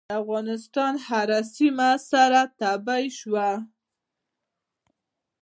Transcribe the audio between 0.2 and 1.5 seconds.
افغانستان هره